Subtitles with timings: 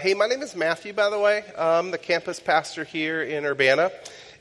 [0.00, 1.42] Hey, my name is Matthew, by the way.
[1.58, 3.90] I'm the campus pastor here in Urbana.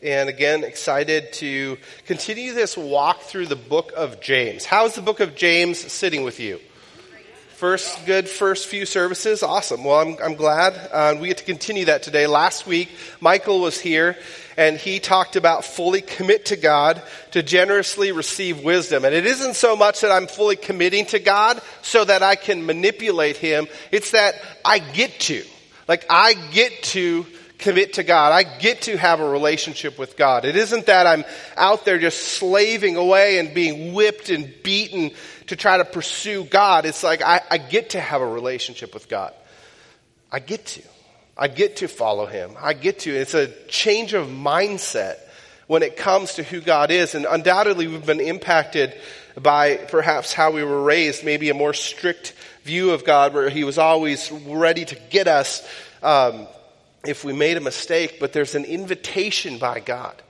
[0.04, 4.66] And again, excited to continue this walk through the book of James.
[4.66, 6.60] How's the book of James sitting with you?
[7.58, 9.42] First, good first few services.
[9.42, 9.84] Awesome.
[9.84, 12.28] Well, I'm, I'm glad uh, we get to continue that today.
[12.28, 12.88] Last week,
[13.20, 14.16] Michael was here
[14.58, 19.06] and he talked about fully commit to God to generously receive wisdom.
[19.06, 22.64] And it isn't so much that I'm fully committing to God so that I can
[22.64, 23.66] manipulate him.
[23.92, 25.44] It's that I get to.
[25.88, 27.26] Like I get to
[27.58, 28.34] commit to God.
[28.34, 30.46] I get to have a relationship with God.
[30.46, 35.12] It isn't that I'm out there just slaving away and being whipped and beaten
[35.48, 36.86] to try to pursue God.
[36.86, 39.34] It's like I, I get to have a relationship with God.
[40.32, 40.82] I get to.
[41.38, 42.56] I get to follow Him.
[42.60, 43.12] I get to.
[43.12, 45.18] It's a change of mindset
[45.68, 47.16] when it comes to who God is.
[47.16, 48.96] And undoubtedly, we've been impacted
[49.40, 52.34] by perhaps how we were raised, maybe a more strict
[52.64, 55.68] view of God where He was always ready to get us
[56.04, 56.48] um,
[57.06, 58.18] if we made a mistake.
[58.20, 60.22] But there's an invitation by God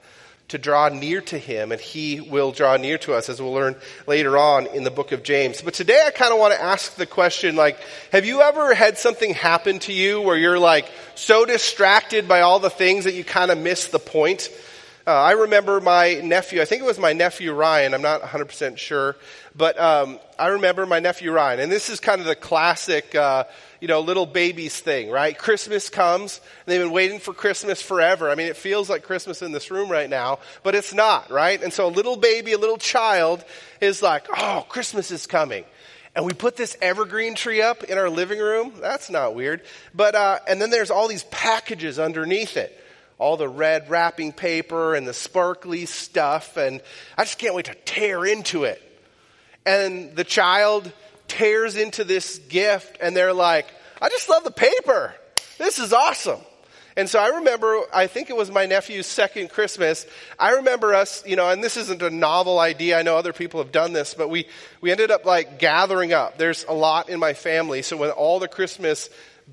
[0.50, 3.76] to draw near to him and he will draw near to us as we'll learn
[4.06, 5.62] later on in the book of James.
[5.62, 7.78] But today I kind of want to ask the question like,
[8.14, 12.60] have you ever had something happen to you where you're like so distracted by all
[12.60, 14.50] the things that you kind of miss the point?
[15.08, 18.78] Uh, I remember my nephew, I think it was my nephew Ryan, I'm not 100%
[18.78, 19.16] sure,
[19.56, 23.46] but um, I remember my nephew Ryan, and this is kind of the classic, uh,
[23.80, 25.38] you know, little babies thing, right?
[25.38, 28.30] Christmas comes, and they've been waiting for Christmas forever.
[28.30, 31.64] I mean, it feels like Christmas in this room right now, but it's not, right?
[31.64, 33.46] And so a little baby, a little child
[33.80, 35.64] is like, oh, Christmas is coming.
[36.18, 38.74] And we put this evergreen tree up in our living room.
[38.82, 39.62] That's not weird.
[39.96, 42.78] But, uh, and then there's all these packages underneath it
[43.20, 46.82] all the red wrapping paper and the sparkly stuff, and
[47.18, 48.82] I just can't wait to tear into it.
[49.66, 50.92] And the child
[51.28, 53.68] tears into this gift and they're like,
[54.02, 55.14] I just love the paper.
[55.58, 56.40] This is awesome.
[56.96, 60.08] And so I remember, I think it was my nephew's second Christmas.
[60.40, 62.98] I remember us, you know, and this isn't a novel idea.
[62.98, 64.48] I know other people have done this, but we,
[64.82, 66.40] we ended up like gathering up.
[66.40, 67.84] There's a lot in my family.
[67.84, 69.12] So when all the Christmas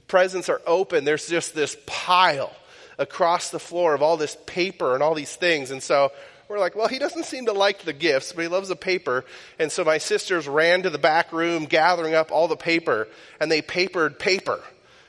[0.08, 2.52] presents are open, there's just this pile
[2.98, 5.70] across the floor of all this paper and all these things.
[5.70, 6.12] And so
[6.48, 9.24] we're like, well, he doesn't seem to like the gifts, but he loves the paper.
[9.58, 13.08] And so my sisters ran to the back room, gathering up all the paper,
[13.40, 14.60] and they papered paper.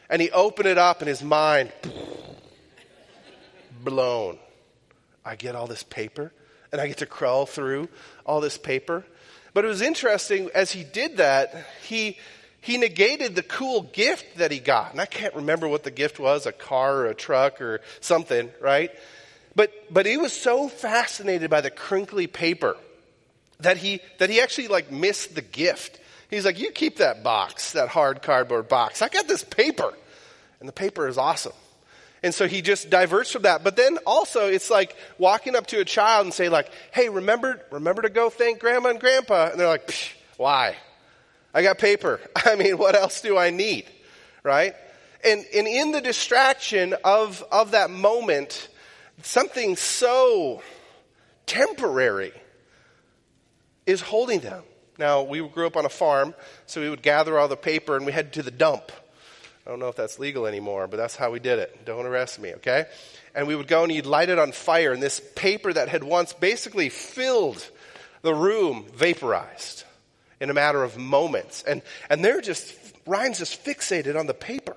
[0.09, 1.71] And he opened it up, and his mind
[3.83, 4.37] blown.
[5.25, 6.31] I get all this paper,
[6.71, 7.89] and I get to crawl through
[8.25, 9.03] all this paper.
[9.53, 12.17] But it was interesting as he did that, he
[12.65, 14.91] he negated the cool gift that he got.
[14.91, 18.49] And I can't remember what the gift was, a car or a truck or something,
[18.59, 18.89] right?
[19.55, 22.75] But, but he was so fascinated by the crinkly paper
[23.59, 25.99] that he, that he actually like missed the gift.
[26.31, 29.03] He's like, you keep that box, that hard cardboard box.
[29.03, 29.93] I got this paper.
[30.59, 31.53] And the paper is awesome.
[32.23, 33.63] And so he just diverts from that.
[33.63, 37.61] But then also it's like walking up to a child and say like, hey, remember,
[37.69, 39.51] remember to go thank grandma and grandpa.
[39.51, 39.93] And they're like,
[40.37, 40.77] why?
[41.55, 42.19] I got paper.
[42.35, 43.85] I mean, what else do I need?
[44.43, 44.75] Right?
[45.23, 48.67] And, and in the distraction of, of that moment,
[49.23, 50.61] something so
[51.47, 52.33] temporary
[53.87, 54.63] is holding them.
[54.99, 56.35] Now, we grew up on a farm,
[56.67, 58.91] so we would gather all the paper and we head to the dump.
[59.65, 61.85] I don't know if that's legal anymore, but that's how we did it.
[61.85, 62.85] Don't arrest me, okay?
[63.33, 66.03] And we would go and you'd light it on fire, and this paper that had
[66.03, 67.67] once basically filled
[68.21, 69.84] the room vaporized
[70.39, 71.63] in a matter of moments.
[71.63, 72.75] And, and they're just,
[73.05, 74.75] Ryan's just fixated on the paper.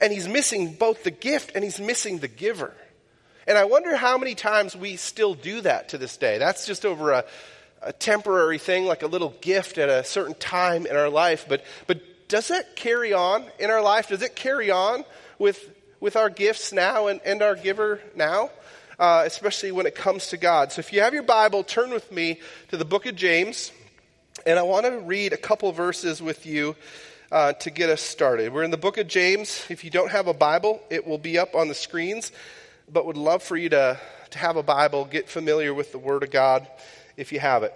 [0.00, 2.72] And he's missing both the gift and he's missing the giver.
[3.46, 6.38] And I wonder how many times we still do that to this day.
[6.38, 7.24] That's just over a,
[7.82, 11.46] a temporary thing, like a little gift at a certain time in our life.
[11.48, 14.08] But, but does that carry on in our life?
[14.08, 15.04] Does it carry on
[15.38, 15.58] with,
[15.98, 18.50] with our gifts now and, and our giver now?
[18.98, 20.72] Uh, especially when it comes to God.
[20.72, 23.70] So if you have your Bible, turn with me to the book of James.
[24.46, 26.76] And I want to read a couple verses with you
[27.30, 28.52] uh, to get us started.
[28.52, 29.64] We're in the book of James.
[29.68, 32.32] If you don't have a Bible, it will be up on the screens
[32.92, 33.98] but would love for you to,
[34.30, 36.66] to have a Bible, get familiar with the Word of God
[37.16, 37.74] if you have it.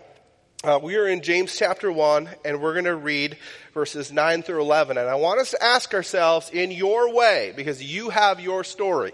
[0.64, 3.37] Uh, we are in James chapter 1, and we're going to read
[3.75, 4.96] verses 9 through 11.
[4.96, 9.12] And I want us to ask ourselves, in your way, because you have your story,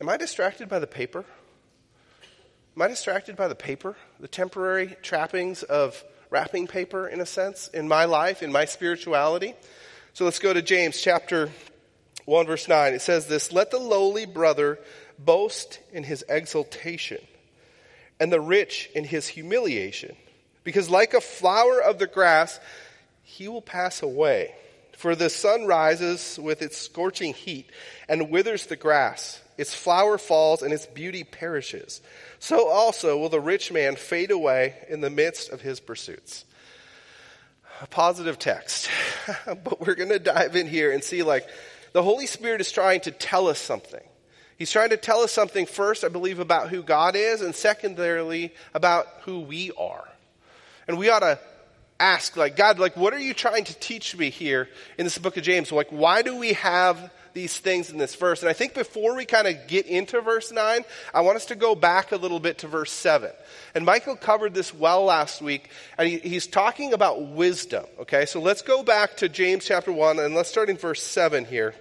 [0.00, 1.24] am I distracted by the paper?
[2.76, 3.96] Am I distracted by the paper?
[4.20, 6.02] The temporary trappings of
[6.34, 9.54] wrapping paper, in a sense, in my life, in my spirituality?
[10.14, 11.48] So let's go to James chapter
[12.24, 14.80] 1 verse 9, it says this, Let the lowly brother
[15.16, 17.24] boast in his exaltation,
[18.18, 20.16] and the rich in his humiliation,
[20.64, 22.58] because like a flower of the grass,
[23.22, 24.56] he will pass away.
[24.96, 27.70] For the sun rises with its scorching heat
[28.08, 29.40] and withers the grass.
[29.56, 32.00] Its flower falls and its beauty perishes.
[32.44, 36.44] So also will the rich man fade away in the midst of his pursuits.
[37.80, 38.90] A positive text.
[39.46, 41.48] but we're going to dive in here and see like
[41.94, 44.02] the Holy Spirit is trying to tell us something.
[44.58, 48.52] He's trying to tell us something first, I believe, about who God is, and secondarily,
[48.74, 50.06] about who we are.
[50.86, 51.38] And we ought to
[51.98, 54.68] ask, like, God, like, what are you trying to teach me here
[54.98, 55.72] in this book of James?
[55.72, 58.40] Like, why do we have these things in this verse?
[58.40, 61.54] And I think before we kind of get into verse 9, I want us to
[61.54, 63.30] go back a little bit to verse 7.
[63.74, 68.24] And Michael covered this well last week, and he, he's talking about wisdom, okay?
[68.26, 71.74] So let's go back to James chapter 1, and let's start in verse 7 here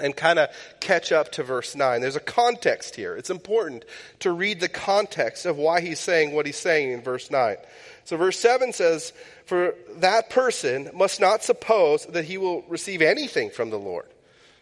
[0.00, 0.48] and kind of
[0.80, 2.00] catch up to verse 9.
[2.00, 3.16] There's a context here.
[3.16, 3.84] It's important
[4.20, 7.56] to read the context of why he's saying what he's saying in verse 9.
[8.04, 9.12] So, verse 7 says,
[9.44, 14.06] For that person must not suppose that he will receive anything from the Lord.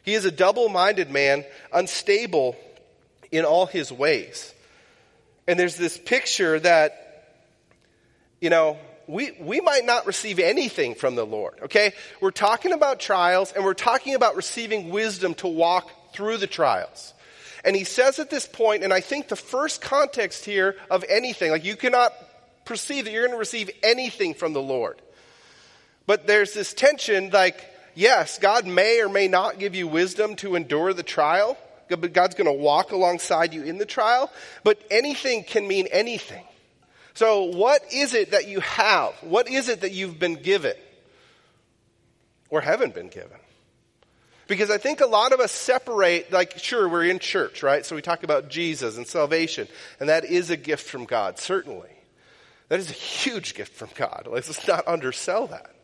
[0.09, 2.57] He is a double minded man, unstable
[3.31, 4.55] in all his ways.
[5.47, 7.35] And there's this picture that,
[8.41, 11.93] you know, we, we might not receive anything from the Lord, okay?
[12.23, 17.13] We're talking about trials and we're talking about receiving wisdom to walk through the trials.
[17.63, 21.51] And he says at this point, and I think the first context here of anything,
[21.51, 22.15] like you cannot
[22.65, 25.03] perceive that you're going to receive anything from the Lord.
[26.07, 30.55] But there's this tension like, yes, God may or may not give you wisdom to
[30.55, 31.59] endure the trial,
[31.89, 34.31] but God's going to walk alongside you in the trial,
[34.63, 36.45] but anything can mean anything.
[37.15, 39.13] So, what is it that you have?
[39.23, 40.77] What is it that you've been given
[42.49, 43.37] or haven't been given?
[44.47, 47.85] Because I think a lot of us separate, like, sure, we're in church, right?
[47.85, 49.69] So we talk about Jesus and salvation,
[50.01, 51.91] and that is a gift from God, certainly.
[52.69, 54.27] That is a huge gift from God.
[54.31, 55.75] Let's not undersell that.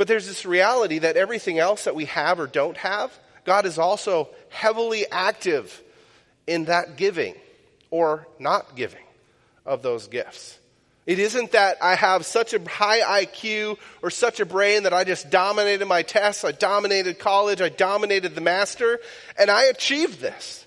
[0.00, 3.12] But there's this reality that everything else that we have or don't have,
[3.44, 5.78] God is also heavily active
[6.46, 7.34] in that giving
[7.90, 9.04] or not giving
[9.66, 10.58] of those gifts.
[11.04, 15.04] It isn't that I have such a high IQ or such a brain that I
[15.04, 19.00] just dominated my tests, I dominated college, I dominated the master,
[19.38, 20.64] and I achieved this.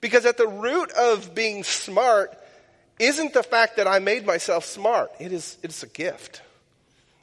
[0.00, 2.36] Because at the root of being smart
[2.98, 5.12] isn't the fact that I made myself smart.
[5.20, 6.42] It is, it's a gift.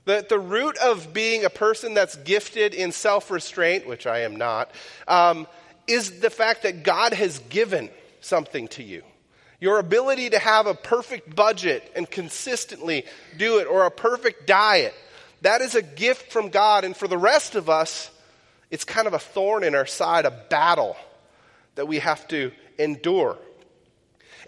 [0.06, 4.36] The, the root of being a person that's gifted in self restraint, which I am
[4.36, 4.72] not,
[5.08, 5.48] um,
[5.88, 7.90] is the fact that God has given
[8.22, 9.04] something to you.
[9.60, 13.06] Your ability to have a perfect budget and consistently
[13.38, 14.94] do it, or a perfect diet,
[15.42, 16.84] that is a gift from God.
[16.84, 18.12] And for the rest of us,
[18.70, 20.98] it's kind of a thorn in our side, a battle
[21.76, 23.38] that we have to endure.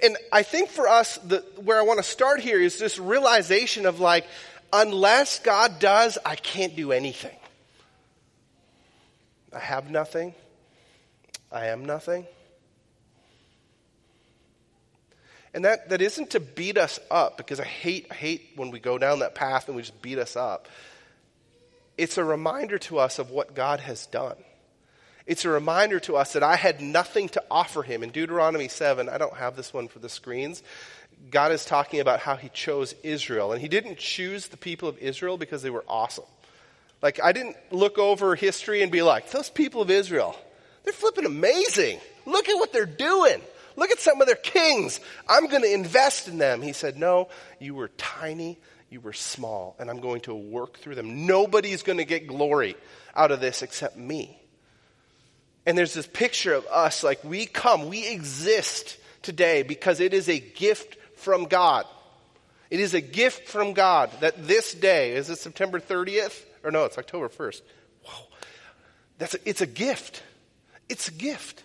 [0.04, 3.86] And I think for us, the, where I want to start here is this realization
[3.86, 4.26] of like,
[4.72, 7.36] unless God does, I can't do anything.
[9.54, 10.34] I have nothing.
[11.52, 12.28] I am nothing.
[15.54, 18.80] And that, that isn't to beat us up, because I hate, I hate when we
[18.80, 20.68] go down that path and we just beat us up.
[21.98, 24.36] It's a reminder to us of what God has done.
[25.26, 28.04] It's a reminder to us that I had nothing to offer him.
[28.04, 30.64] In Deuteronomy 7, I don't have this one for the screens.
[31.30, 33.52] God is talking about how he chose Israel.
[33.52, 36.26] And he didn't choose the people of Israel because they were awesome.
[37.02, 40.36] Like, I didn't look over history and be like, those people of Israel,
[40.84, 42.00] they're flipping amazing.
[42.26, 43.42] Look at what they're doing.
[43.76, 45.00] Look at some of their kings.
[45.30, 46.62] I'm going to invest in them.
[46.62, 48.58] He said, No, you were tiny,
[48.90, 51.28] you were small, and I'm going to work through them.
[51.28, 52.76] Nobody's going to get glory
[53.16, 54.42] out of this except me.
[55.68, 60.28] And there's this picture of us like we come, we exist today because it is
[60.30, 61.86] a gift from God.
[62.70, 66.44] It is a gift from God that this day, is it September 30th?
[66.64, 67.62] Or no, it's October 1st.
[68.04, 68.26] Whoa.
[69.18, 70.24] That's a, it's a gift.
[70.90, 71.64] It's a gift.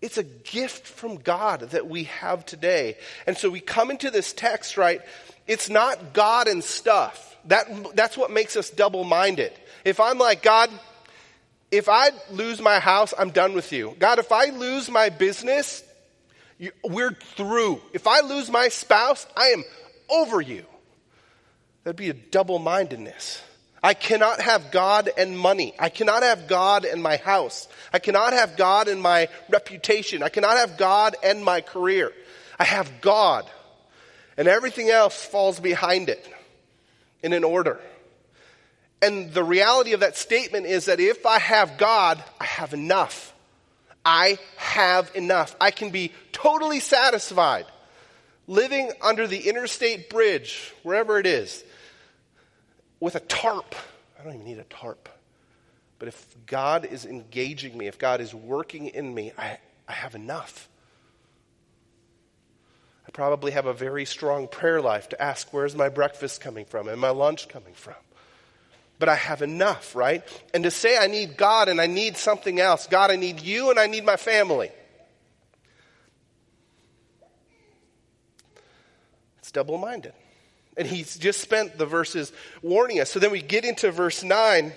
[0.00, 2.96] It's a gift from God that we have today.
[3.26, 5.02] And so we come into this text, right?
[5.46, 7.36] It's not God and stuff.
[7.46, 9.52] That, that's what makes us double minded.
[9.84, 10.70] If I'm like, God,
[11.70, 13.94] if I lose my house, I'm done with you.
[13.98, 15.84] God, if I lose my business,
[16.60, 17.80] you, we're through.
[17.94, 19.64] If I lose my spouse, I am
[20.10, 20.64] over you.
[21.82, 23.42] That'd be a double mindedness.
[23.82, 25.72] I cannot have God and money.
[25.78, 27.66] I cannot have God and my house.
[27.94, 30.22] I cannot have God and my reputation.
[30.22, 32.12] I cannot have God and my career.
[32.58, 33.46] I have God.
[34.36, 36.28] And everything else falls behind it
[37.22, 37.80] in an order.
[39.00, 43.32] And the reality of that statement is that if I have God, I have enough.
[44.04, 45.54] I have enough.
[45.60, 47.66] I can be totally satisfied
[48.50, 51.62] living under the interstate bridge, wherever it is,
[52.98, 53.74] with a tarp.
[54.18, 55.08] I don't even need a tarp.
[56.00, 60.14] But if God is engaging me, if God is working in me, I, I have
[60.14, 60.68] enough.
[63.06, 66.88] I probably have a very strong prayer life to ask, where's my breakfast coming from
[66.88, 67.94] and my lunch coming from?
[69.00, 70.22] But I have enough, right?
[70.54, 73.70] And to say I need God and I need something else, God, I need you
[73.70, 74.70] and I need my family.
[79.38, 80.12] It's double minded.
[80.76, 83.10] And he's just spent the verses warning us.
[83.10, 84.72] So then we get into verse 9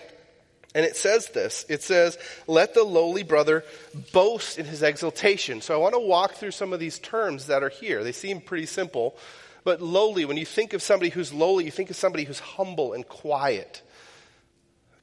[0.75, 3.63] and it says this it says, Let the lowly brother
[4.11, 5.61] boast in his exaltation.
[5.61, 8.03] So I want to walk through some of these terms that are here.
[8.03, 9.15] They seem pretty simple,
[9.63, 12.93] but lowly, when you think of somebody who's lowly, you think of somebody who's humble
[12.93, 13.81] and quiet.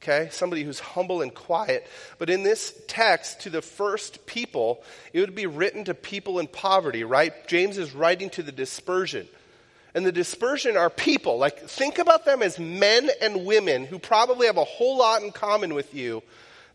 [0.03, 0.29] Okay?
[0.31, 1.87] Somebody who's humble and quiet.
[2.19, 6.47] But in this text, to the first people, it would be written to people in
[6.47, 7.47] poverty, right?
[7.47, 9.29] James is writing to the dispersion.
[9.95, 11.39] And the dispersion are people.
[11.39, 15.33] Like, think about them as men and women who probably have a whole lot in
[15.33, 16.23] common with you,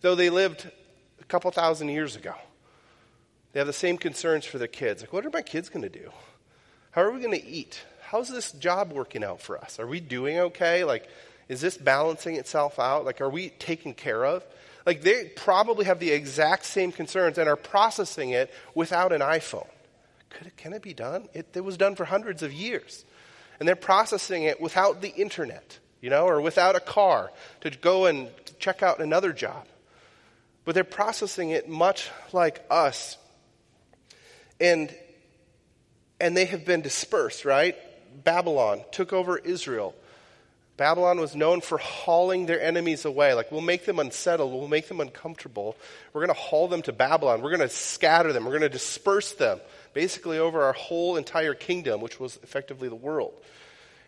[0.02, 0.70] though they lived
[1.20, 2.36] a couple thousand years ago.
[3.54, 5.02] They have the same concerns for their kids.
[5.02, 6.12] Like, what are my kids going to do?
[6.92, 7.82] How are we going to eat?
[8.02, 9.80] How's this job working out for us?
[9.80, 10.84] Are we doing okay?
[10.84, 11.08] Like,
[11.48, 13.06] is this balancing itself out?
[13.06, 14.46] Like, are we taken care of?
[14.86, 19.68] Like, they probably have the exact same concerns and are processing it without an iPhone.
[20.30, 21.28] Could it, can it be done?
[21.34, 23.06] It, it was done for hundreds of years.
[23.60, 28.06] And they're processing it without the internet, you know, or without a car to go
[28.06, 29.66] and check out another job.
[30.66, 33.18] But they're processing it much like us.
[34.60, 34.94] And,
[36.20, 37.76] and they have been dispersed, right?
[38.24, 39.96] Babylon took over Israel.
[40.78, 43.34] Babylon was known for hauling their enemies away.
[43.34, 45.78] Like, we'll make them unsettled, we'll make them uncomfortable.
[46.12, 47.42] We're going to haul them to Babylon.
[47.42, 49.60] We're going to scatter them, we're going to disperse them
[49.94, 53.34] basically over our whole entire kingdom, which was effectively the world.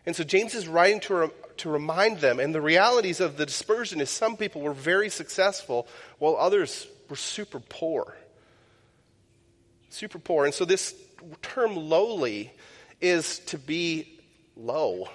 [0.06, 3.46] And so James is writing to, re- to remind them, and the realities of the
[3.46, 5.88] dispersion is some people were very successful
[6.20, 8.18] while others were super poor.
[9.90, 10.46] Super poor.
[10.46, 10.94] And so this
[11.42, 12.52] term lowly
[13.00, 14.20] is to be
[14.56, 15.08] low.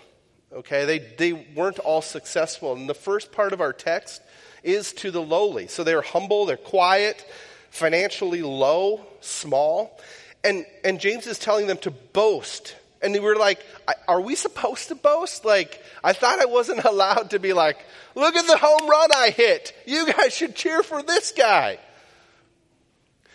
[0.52, 2.74] Okay, they, they weren't all successful.
[2.74, 4.20] And the first part of our text
[4.62, 5.66] is to the lowly.
[5.66, 7.24] So they're humble, they're quiet,
[7.70, 9.98] financially low, small.
[10.44, 12.76] And, and James is telling them to boast.
[13.00, 13.64] And they were like,
[14.06, 15.44] Are we supposed to boast?
[15.44, 17.78] Like, I thought I wasn't allowed to be like,
[18.14, 19.74] Look at the home run I hit.
[19.86, 21.78] You guys should cheer for this guy.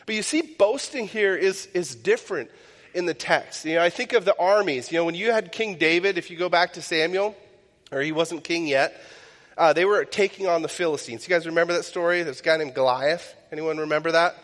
[0.06, 2.50] But you see, boasting here is, is different
[2.98, 3.64] in the text.
[3.64, 4.92] You know, I think of the armies.
[4.92, 7.36] You know, when you had King David, if you go back to Samuel,
[7.92, 9.00] or he wasn't king yet,
[9.56, 11.28] uh, they were taking on the Philistines.
[11.28, 12.24] You guys remember that story?
[12.24, 13.36] There's a guy named Goliath.
[13.52, 14.36] Anyone remember that?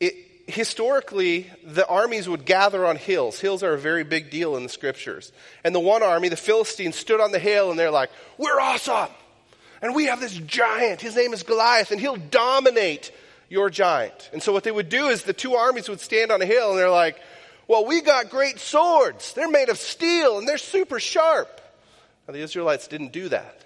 [0.00, 0.14] It,
[0.46, 3.38] historically, the armies would gather on hills.
[3.38, 5.30] Hills are a very big deal in the scriptures.
[5.62, 9.10] And the one army, the Philistines, stood on the hill and they're like, We're awesome.
[9.82, 11.02] And we have this giant.
[11.02, 13.12] His name is Goliath, and he'll dominate
[13.50, 14.30] your giant.
[14.32, 16.70] And so what they would do is the two armies would stand on a hill
[16.70, 17.20] and they're like,
[17.68, 19.32] Well, we got great swords.
[19.34, 21.60] They're made of steel and they're super sharp.
[22.26, 23.64] Now, the Israelites didn't do that.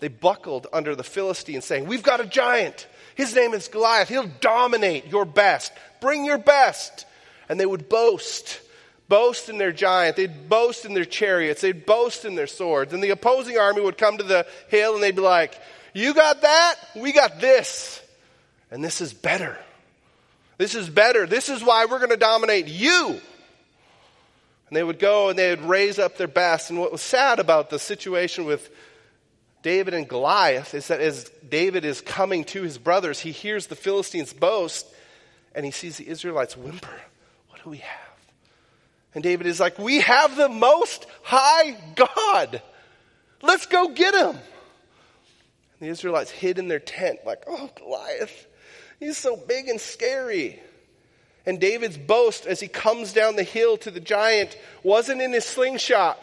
[0.00, 2.86] They buckled under the Philistines, saying, We've got a giant.
[3.14, 4.08] His name is Goliath.
[4.08, 5.72] He'll dominate your best.
[6.00, 7.04] Bring your best.
[7.48, 8.60] And they would boast,
[9.08, 10.16] boast in their giant.
[10.16, 11.60] They'd boast in their chariots.
[11.60, 12.94] They'd boast in their swords.
[12.94, 15.60] And the opposing army would come to the hill and they'd be like,
[15.92, 16.76] You got that?
[16.96, 18.02] We got this.
[18.70, 19.58] And this is better.
[20.60, 21.26] This is better.
[21.26, 23.08] This is why we're going to dominate you.
[23.08, 26.68] And they would go and they would raise up their best.
[26.68, 28.68] And what was sad about the situation with
[29.62, 33.74] David and Goliath is that as David is coming to his brothers, he hears the
[33.74, 34.86] Philistines boast
[35.54, 37.00] and he sees the Israelites whimper.
[37.48, 38.18] What do we have?
[39.14, 42.60] And David is like, We have the most high God.
[43.40, 44.36] Let's go get him.
[44.36, 44.38] And
[45.80, 48.46] the Israelites hid in their tent, like, Oh, Goliath,
[49.00, 50.60] he's so big and scary.
[51.44, 55.44] And David's boast as he comes down the hill to the giant wasn't in his
[55.44, 56.22] slingshot.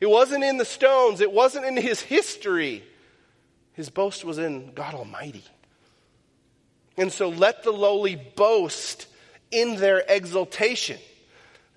[0.00, 2.84] It wasn't in the stones, it wasn't in his history.
[3.74, 5.44] His boast was in God Almighty.
[6.98, 9.06] And so let the lowly boast
[9.50, 10.98] in their exaltation.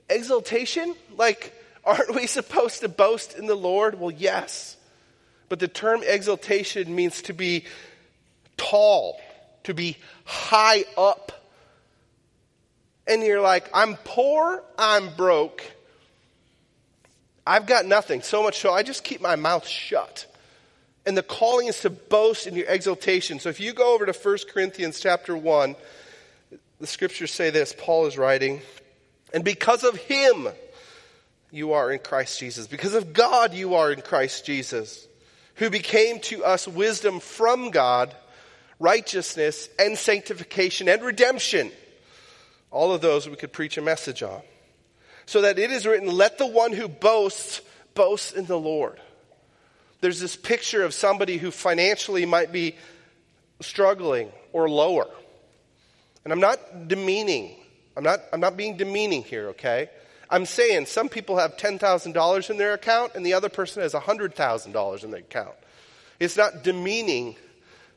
[0.10, 0.96] Exaltation?
[1.16, 1.54] Like,
[1.86, 4.00] aren't we supposed to boast in the Lord?
[4.00, 4.76] Well, yes.
[5.50, 7.66] But the term exaltation means to be
[8.58, 9.20] tall,
[9.64, 11.32] to be high up.
[13.08, 15.64] And you're like, I'm poor, I'm broke,
[17.46, 20.26] I've got nothing, so much so I just keep my mouth shut.
[21.06, 23.40] And the calling is to boast in your exaltation.
[23.40, 25.76] So if you go over to 1 Corinthians chapter 1,
[26.80, 28.62] the scriptures say this Paul is writing,
[29.34, 30.48] and because of him
[31.54, 32.68] you are in Christ Jesus.
[32.68, 35.08] Because of God you are in Christ Jesus,
[35.56, 38.16] who became to us wisdom from God,
[38.84, 41.72] righteousness, and sanctification and redemption.
[42.70, 44.42] All of those we could preach a message on.
[45.26, 47.62] So that it is written, let the one who boasts
[47.94, 49.00] boast in the Lord.
[50.02, 52.76] There's this picture of somebody who financially might be
[53.62, 55.08] struggling or lower.
[56.26, 57.56] And I'm not demeaning.
[57.96, 59.90] I'm not, I'm not being demeaning here, okay?
[60.30, 65.04] I'm saying some people have $10,000 in their account and the other person has $100,000
[65.06, 65.56] in their account.
[66.20, 67.38] It's not demeaning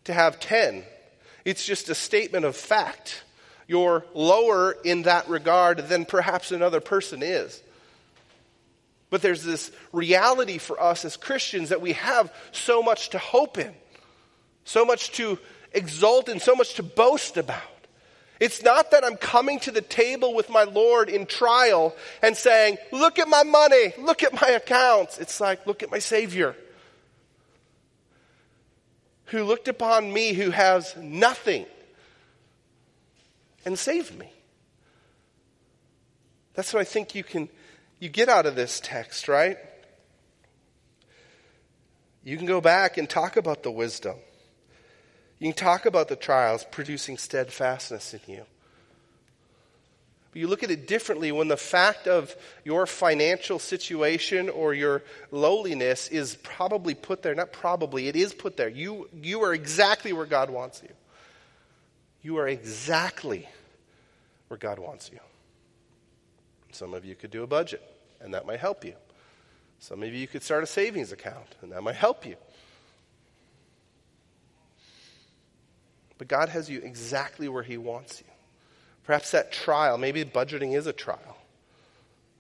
[0.07, 0.83] to have 10.
[1.45, 3.23] It's just a statement of fact.
[3.69, 7.63] You're lower in that regard than perhaps another person is.
[9.11, 13.59] But there's this reality for us as Christians that we have so much to hope
[13.59, 13.73] in,
[14.65, 15.39] so much to
[15.73, 17.63] exult in, so much to boast about.
[18.39, 22.79] It's not that I'm coming to the table with my Lord in trial and saying,
[22.93, 25.19] Look at my money, look at my accounts.
[25.19, 26.55] It's like, Look at my Savior
[29.27, 31.67] who looked upon me who has nothing
[33.65, 34.33] and saved me.
[36.55, 37.49] That's what I think you can
[37.99, 39.59] you get out of this text, right?
[42.23, 44.17] You can go back and talk about the wisdom.
[45.39, 48.43] You can talk about the trials producing steadfastness in you.
[50.37, 55.03] But you look at it differently when the fact of your financial situation or your
[55.31, 57.35] lowliness is probably put there.
[57.35, 58.69] Not probably, it is put there.
[58.69, 60.91] You, you are exactly where God wants you.
[62.21, 63.49] You are exactly
[64.49, 65.21] where God wants you.
[66.71, 67.83] Some of you could do a budget,
[68.21, 68.93] and that might help you.
[69.79, 72.37] Some of you could start a savings account, and that might help you.
[76.19, 78.36] But God has you exactly where He wants you.
[79.07, 81.37] Perhaps that trial, maybe budgeting is a trial.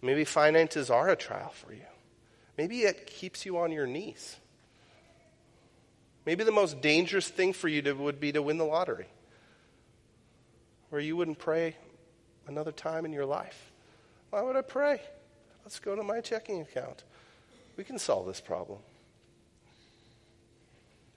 [0.03, 1.87] Maybe finances are a trial for you.
[2.59, 4.37] Maybe it keeps you on your knees.
[6.25, 9.07] Maybe the most dangerous thing for you to, would be to win the lottery,
[10.91, 11.77] where you wouldn't pray
[12.49, 13.71] another time in your life.
[14.31, 15.01] Why would I pray?
[15.65, 17.05] Let's go to my checking account.
[17.77, 18.79] We can solve this problem.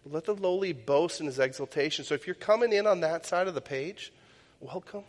[0.05, 2.05] Let the lowly boast in his exaltation.
[2.05, 4.11] So if you're coming in on that side of the page,
[4.59, 5.03] welcome.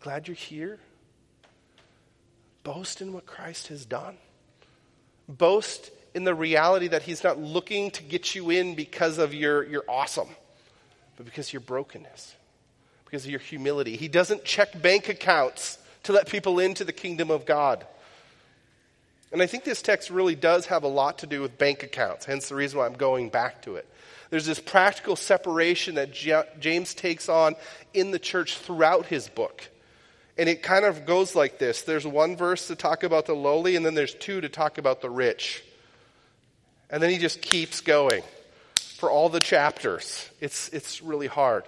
[0.00, 0.78] Glad you're here.
[2.64, 4.16] Boast in what Christ has done.
[5.28, 9.64] Boast in the reality that he's not looking to get you in because of your,
[9.64, 10.28] your awesome,
[11.16, 12.34] but because of your brokenness,
[13.04, 13.96] because of your humility.
[13.96, 17.86] He doesn't check bank accounts to let people into the kingdom of God.
[19.32, 22.24] And I think this text really does have a lot to do with bank accounts,
[22.24, 23.86] hence the reason why I'm going back to it.
[24.30, 26.12] There's this practical separation that
[26.58, 27.54] James takes on
[27.94, 29.68] in the church throughout his book.
[30.40, 33.76] And it kind of goes like this there's one verse to talk about the lowly,
[33.76, 35.62] and then there's two to talk about the rich.
[36.88, 38.22] And then he just keeps going
[38.96, 40.30] for all the chapters.
[40.40, 41.64] It's, it's really hard.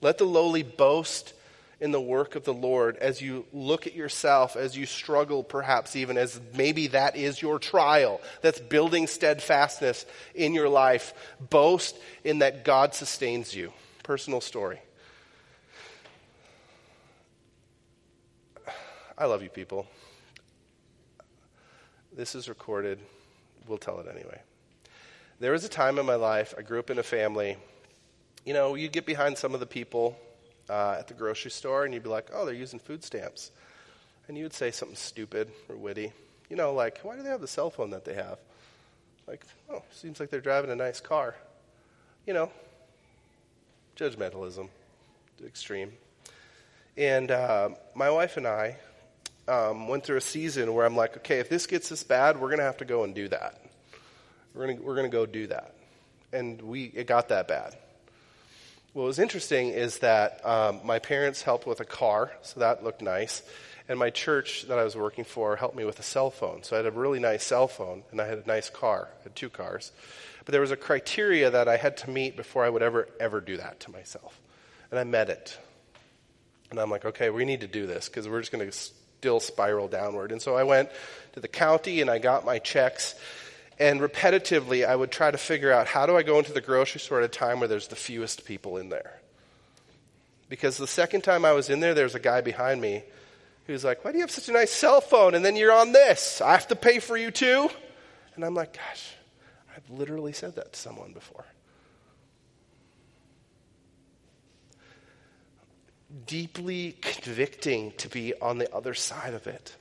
[0.00, 1.34] Let the lowly boast
[1.80, 5.94] in the work of the Lord as you look at yourself, as you struggle, perhaps
[5.94, 10.04] even as maybe that is your trial that's building steadfastness
[10.34, 11.14] in your life.
[11.38, 13.72] Boast in that God sustains you.
[14.02, 14.80] Personal story.
[19.20, 19.84] I love you people.
[22.16, 23.00] This is recorded.
[23.66, 24.40] We'll tell it anyway.
[25.40, 27.56] There was a time in my life, I grew up in a family.
[28.44, 30.16] You know, you'd get behind some of the people
[30.70, 33.50] uh, at the grocery store and you'd be like, oh, they're using food stamps.
[34.28, 36.12] And you would say something stupid or witty.
[36.48, 38.38] You know, like, why do they have the cell phone that they have?
[39.26, 41.34] Like, oh, seems like they're driving a nice car.
[42.24, 42.52] You know,
[43.96, 44.68] judgmentalism
[45.44, 45.92] extreme.
[46.96, 48.76] And uh, my wife and I
[49.48, 52.48] um, went through a season where I'm like, okay, if this gets this bad, we're
[52.48, 53.60] going to have to go and do that.
[54.54, 55.74] We're going we're to go do that.
[56.32, 57.74] And we, it got that bad.
[58.92, 63.02] What was interesting is that um, my parents helped with a car, so that looked
[63.02, 63.42] nice.
[63.88, 66.62] And my church that I was working for helped me with a cell phone.
[66.62, 69.08] So I had a really nice cell phone, and I had a nice car.
[69.20, 69.92] I had two cars.
[70.44, 73.40] But there was a criteria that I had to meet before I would ever, ever
[73.40, 74.38] do that to myself.
[74.90, 75.58] And I met it.
[76.70, 78.76] And I'm like, okay, we need to do this because we're just going to
[79.18, 80.30] still spiral downward.
[80.30, 80.90] And so I went
[81.32, 83.16] to the county and I got my checks.
[83.80, 87.00] And repetitively, I would try to figure out how do I go into the grocery
[87.00, 89.20] store at a time where there's the fewest people in there.
[90.48, 93.02] Because the second time I was in there, there's a guy behind me
[93.66, 95.34] who's like, Why do you have such a nice cell phone?
[95.34, 96.40] And then you're on this.
[96.40, 97.68] I have to pay for you too?
[98.36, 99.14] And I'm like, Gosh,
[99.76, 101.44] I've literally said that to someone before.
[106.26, 109.74] Deeply convicting to be on the other side of it.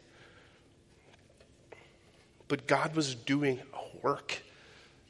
[2.47, 4.41] But God was doing a work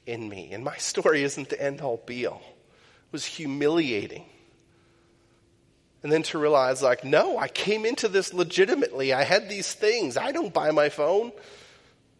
[0.05, 0.49] in me.
[0.51, 2.41] And my story isn't the end all be all.
[2.43, 4.25] It was humiliating.
[6.03, 9.13] And then to realize, like, no, I came into this legitimately.
[9.13, 10.15] I had these things.
[10.15, 11.31] I don't buy my phone.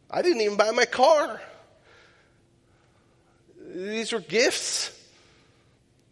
[0.09, 1.41] I didn't even buy my car.
[3.73, 4.96] These were gifts.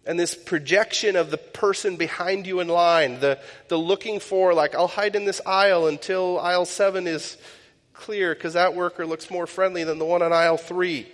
[0.05, 3.39] And this projection of the person behind you in line, the,
[3.69, 7.37] the looking for, like, I'll hide in this aisle until aisle seven is
[7.93, 11.07] clear because that worker looks more friendly than the one on aisle three.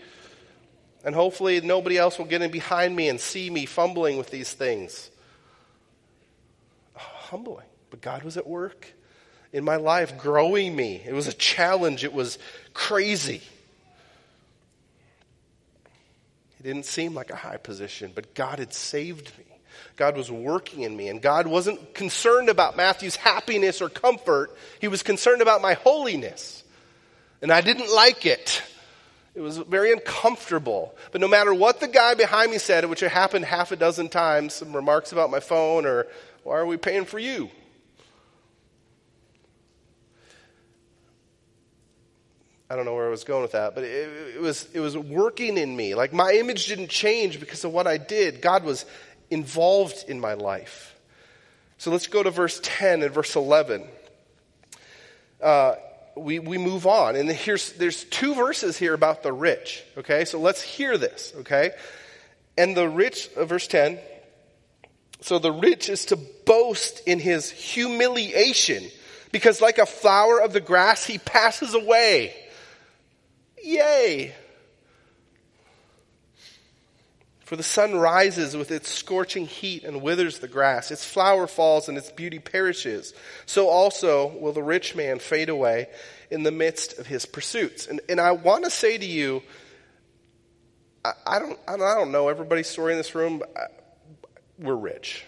[1.06, 4.52] And hopefully nobody else will get in behind me and see me fumbling with these
[4.52, 5.10] things.
[6.98, 7.66] Oh, humbling.
[7.90, 8.94] But God was at work
[9.54, 11.02] in my life, growing me.
[11.06, 12.38] It was a challenge, it was
[12.74, 13.42] crazy.
[16.62, 19.46] It didn't seem like a high position, but God had saved me.
[19.96, 24.56] God was working in me, and God wasn't concerned about Matthew's happiness or comfort.
[24.80, 26.64] He was concerned about my holiness.
[27.42, 28.62] And I didn't like it.
[29.34, 30.94] It was very uncomfortable.
[31.12, 34.08] But no matter what the guy behind me said, which had happened half a dozen
[34.08, 36.06] times, some remarks about my phone or,
[36.44, 37.50] why are we paying for you?
[42.72, 44.98] I don't know where I was going with that, but it, it, was, it was
[44.98, 45.94] working in me.
[45.94, 48.42] Like my image didn't change because of what I did.
[48.42, 48.86] God was
[49.30, 50.96] involved in my life.
[51.80, 53.86] So let's go to verse 10 and verse 11.
[55.44, 55.76] Uh,
[56.16, 57.18] we, we move on.
[57.18, 59.84] And here's, there's two verses here about the rich.
[59.98, 61.34] Okay, so let's hear this.
[61.40, 61.72] Okay,
[62.58, 64.00] and the rich, uh, verse 10.
[65.20, 68.86] So the rich is to boast in his humiliation
[69.34, 72.34] because like a flower of the grass, he passes away.
[73.64, 74.34] Yay!
[77.52, 80.90] For the sun rises with its scorching heat and withers the grass.
[80.90, 83.14] Its flower falls and its beauty perishes.
[83.46, 85.90] So also will the rich man fade away
[86.30, 87.88] in the midst of his pursuits.
[87.88, 89.44] And, and I want to say to you,
[91.04, 93.40] I, I, don't, I don't know everybody's story in this room.
[93.40, 94.00] But
[94.58, 95.26] we're rich.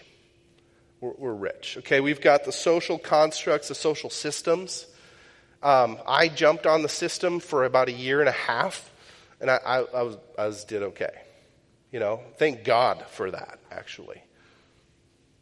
[1.02, 1.76] We're, we're rich.
[1.80, 4.86] Okay, we've got the social constructs, the social systems
[5.64, 8.90] um, I jumped on the system for about a year and a half,
[9.40, 11.22] and I, I, I, was, I was did okay.
[11.90, 14.22] You know, thank God for that, actually.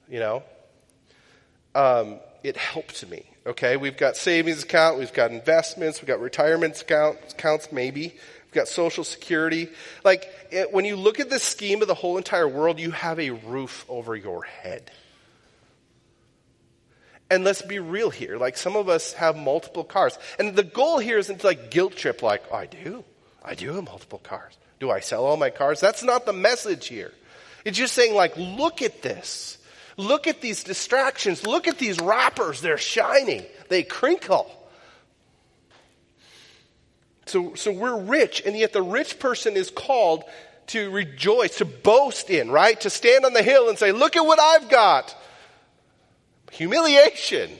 [0.08, 0.42] You know,
[1.74, 3.24] um, it helped me.
[3.44, 8.14] Okay, we've got savings account, we've got investments, we've got retirement account, accounts, maybe.
[8.44, 9.70] We've got social security.
[10.04, 13.18] Like, it, when you look at the scheme of the whole entire world, you have
[13.18, 14.92] a roof over your head.
[17.32, 18.36] And let's be real here.
[18.36, 20.18] Like some of us have multiple cars.
[20.38, 23.04] And the goal here isn't to like guilt trip like, oh, I do.
[23.42, 24.58] I do have multiple cars.
[24.80, 25.80] Do I sell all my cars?
[25.80, 27.10] That's not the message here.
[27.64, 29.56] It's just saying like, look at this.
[29.96, 31.46] Look at these distractions.
[31.46, 32.60] Look at these wrappers.
[32.60, 33.46] They're shiny.
[33.70, 34.50] They crinkle.
[37.24, 40.24] So, so we're rich, and yet the rich person is called
[40.66, 42.78] to rejoice, to boast in, right?
[42.82, 45.16] To stand on the hill and say, look at what I've got
[46.52, 47.50] humiliation.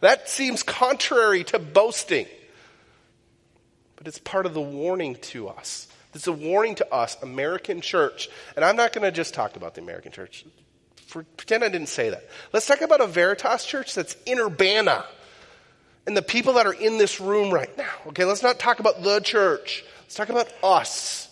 [0.00, 2.26] That seems contrary to boasting.
[3.96, 5.88] But it's part of the warning to us.
[6.14, 8.28] It's a warning to us, American church.
[8.56, 10.44] And I'm not going to just talk about the American church.
[11.06, 12.24] For, pretend I didn't say that.
[12.52, 15.04] Let's talk about a Veritas church that's in Urbana
[16.06, 17.90] and the people that are in this room right now.
[18.08, 19.84] Okay, let's not talk about the church.
[20.02, 21.28] Let's talk about us.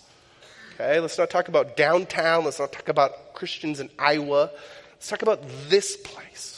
[0.75, 2.45] Okay, let's not talk about downtown.
[2.45, 4.51] Let's not talk about Christians in Iowa.
[4.93, 6.56] Let's talk about this place.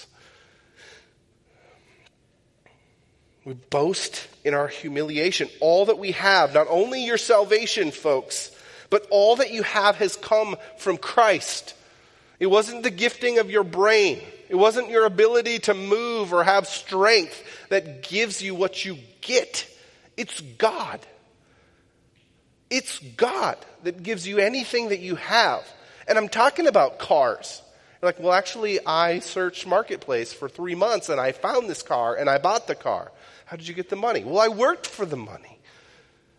[3.49, 5.49] We boast in our humiliation.
[5.61, 8.55] All that we have, not only your salvation, folks,
[8.91, 11.75] but all that you have has come from Christ.
[12.39, 14.21] It wasn't the gifting of your brain.
[14.51, 19.67] It wasn't your ability to move or have strength that gives you what you get.
[20.19, 21.01] It's God.
[22.69, 25.67] It's God that gives you anything that you have.
[26.07, 27.63] And I'm talking about cars.
[28.03, 32.15] You're like, well, actually, I searched Marketplace for three months and I found this car
[32.15, 33.11] and I bought the car.
[33.49, 34.25] How did you get the money?
[34.25, 35.59] Well, I worked for the money.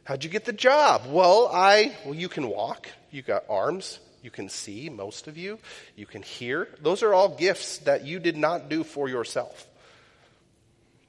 [0.04, 1.08] How'd you get the job?
[1.08, 2.88] Well, I, well, you can walk.
[3.10, 3.98] You got arms.
[4.22, 5.58] You can see, most of you.
[5.96, 6.68] You can hear.
[6.84, 9.68] Those are all gifts that you did not do for yourself.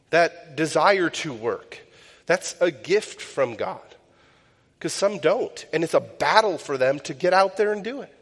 [0.09, 1.79] That desire to work,
[2.25, 3.83] that's a gift from God.
[4.79, 5.67] Because some don't.
[5.71, 8.15] And it's a battle for them to get out there and do it.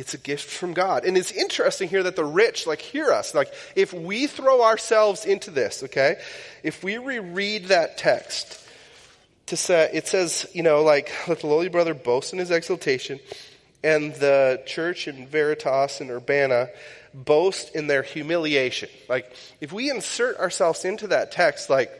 [0.00, 1.04] It's a gift from God.
[1.04, 3.34] And it's interesting here that the rich, like, hear us.
[3.34, 6.16] Like, if we throw ourselves into this, okay,
[6.62, 8.66] if we reread that text,
[9.46, 13.20] to say, it says, you know, like, let the lowly brother boast in his exaltation,
[13.84, 16.70] and the church in Veritas and Urbana
[17.12, 18.88] boast in their humiliation.
[19.06, 21.92] Like, if we insert ourselves into that text, like,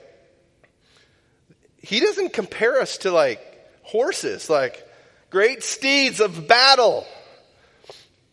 [1.83, 3.41] he doesn't compare us to, like,
[3.83, 4.87] horses, like
[5.29, 7.07] great steeds of battle.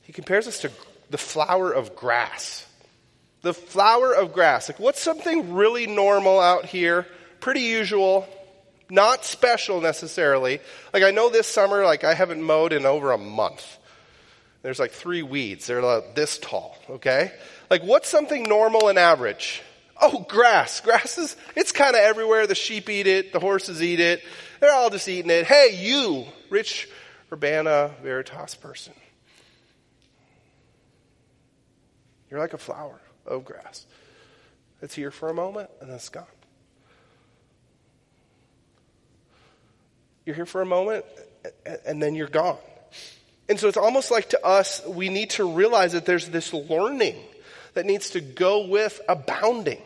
[0.07, 0.71] He compares us to
[1.09, 2.65] the flower of grass.
[3.41, 4.69] The flower of grass.
[4.69, 7.05] Like, what's something really normal out here?
[7.41, 8.25] Pretty usual,
[8.89, 10.61] not special necessarily.
[10.93, 13.77] Like, I know this summer, like, I haven't mowed in over a month.
[14.63, 15.67] There's like three weeds.
[15.67, 17.33] They're like this tall, okay?
[17.69, 19.61] Like, what's something normal and average?
[20.01, 20.79] Oh, grass.
[20.79, 22.47] Grass is, it's kind of everywhere.
[22.47, 24.23] The sheep eat it, the horses eat it.
[24.61, 25.45] They're all just eating it.
[25.45, 26.87] Hey, you, rich
[27.29, 28.93] Urbana Veritas person.
[32.29, 33.85] You're like a flower of grass.
[34.81, 36.25] It's here for a moment and then it's gone.
[40.25, 41.05] You're here for a moment
[41.85, 42.57] and then you're gone.
[43.49, 47.15] And so it's almost like to us, we need to realize that there's this learning
[47.75, 49.81] that needs to go with abounding.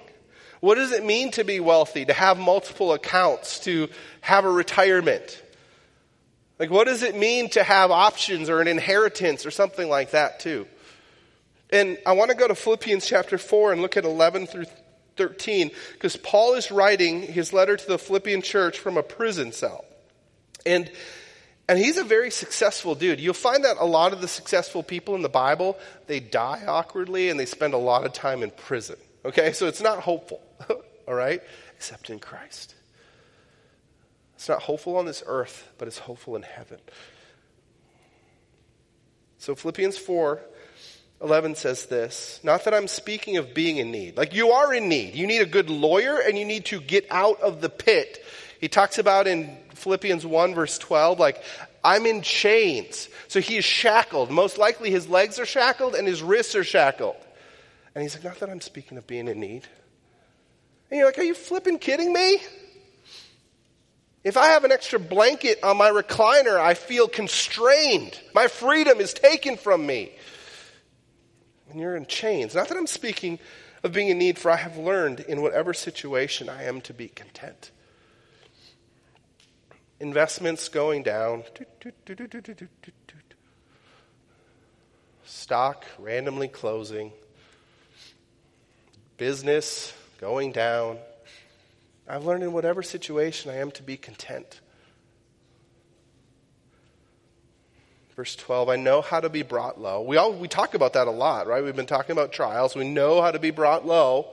[0.62, 3.90] What does it mean to be wealthy, to have multiple accounts, to
[4.22, 5.42] have a retirement?
[6.58, 10.40] Like, what does it mean to have options or an inheritance or something like that,
[10.40, 10.68] too?
[11.72, 14.66] And I want to go to Philippians chapter 4 and look at 11 through
[15.16, 19.86] 13, because Paul is writing his letter to the Philippian church from a prison cell.
[20.66, 20.92] And
[21.72, 23.22] and he's a very successful dude.
[23.22, 27.30] You'll find that a lot of the successful people in the Bible, they die awkwardly
[27.30, 28.98] and they spend a lot of time in prison.
[29.24, 29.54] Okay?
[29.54, 30.42] So it's not hopeful.
[31.08, 31.42] All right?
[31.78, 32.76] Except in Christ.
[34.36, 36.80] It's not hopeful on this earth, but it's hopeful in heaven.
[39.38, 40.42] So Philippians 4
[41.22, 44.18] 11 says this Not that I'm speaking of being in need.
[44.18, 45.16] Like you are in need.
[45.16, 48.24] You need a good lawyer and you need to get out of the pit.
[48.60, 51.44] He talks about in Philippians 1, verse 12, like,
[51.84, 53.10] I'm in chains.
[53.28, 54.30] So he is shackled.
[54.30, 57.16] Most likely his legs are shackled and his wrists are shackled.
[57.96, 59.68] And he's like, Not that I'm speaking of being in need.
[60.90, 62.40] And you're like, Are you flipping kidding me?
[64.24, 68.20] If I have an extra blanket on my recliner, I feel constrained.
[68.36, 70.12] My freedom is taken from me.
[71.72, 72.54] And you're in chains.
[72.54, 73.40] Not that I'm speaking
[73.82, 77.08] of being in need, for I have learned in whatever situation I am to be
[77.08, 77.72] content.
[80.00, 81.44] Investments going down.
[85.26, 87.14] Stock randomly closing.
[89.18, 90.98] Business going down.
[92.08, 94.60] I've learned in whatever situation I am to be content.
[98.22, 100.04] Verse 12, I know how to be brought low.
[100.04, 101.64] We, all, we talk about that a lot, right?
[101.64, 102.76] We've been talking about trials.
[102.76, 104.28] We know how to be brought low.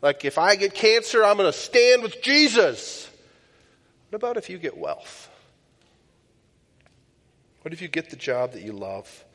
[0.00, 3.10] Like, if I get cancer, I'm going to stand with Jesus.
[4.08, 5.28] What about if you get wealth?
[7.60, 9.26] What if you get the job that you love?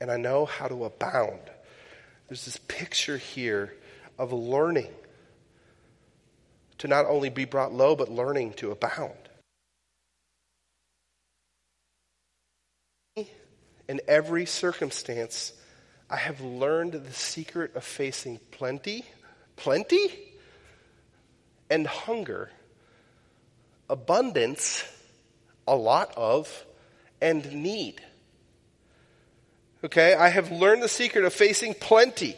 [0.00, 1.38] And I know how to abound.
[2.26, 3.72] There's this picture here
[4.18, 4.90] of learning
[6.78, 9.23] to not only be brought low, but learning to abound.
[13.88, 15.52] In every circumstance,
[16.08, 19.04] I have learned the secret of facing plenty,
[19.56, 20.08] plenty,
[21.70, 22.50] and hunger,
[23.88, 24.84] abundance,
[25.66, 26.66] a lot of,
[27.20, 28.00] and need.
[29.84, 32.36] Okay, I have learned the secret of facing plenty.